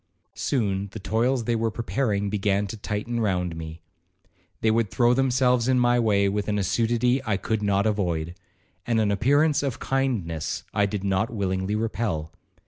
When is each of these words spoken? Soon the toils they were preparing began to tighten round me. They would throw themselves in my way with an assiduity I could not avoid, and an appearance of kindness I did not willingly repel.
Soon 0.33 0.87
the 0.93 0.99
toils 0.99 1.43
they 1.43 1.55
were 1.55 1.69
preparing 1.69 2.31
began 2.31 2.65
to 2.65 2.75
tighten 2.75 3.19
round 3.19 3.55
me. 3.55 3.81
They 4.61 4.71
would 4.71 4.89
throw 4.89 5.13
themselves 5.13 5.67
in 5.67 5.79
my 5.79 5.99
way 5.99 6.27
with 6.27 6.47
an 6.47 6.57
assiduity 6.57 7.21
I 7.23 7.37
could 7.37 7.61
not 7.61 7.85
avoid, 7.85 8.33
and 8.87 8.99
an 8.99 9.11
appearance 9.11 9.61
of 9.61 9.77
kindness 9.79 10.63
I 10.73 10.87
did 10.87 11.03
not 11.03 11.29
willingly 11.29 11.75
repel. 11.75 12.31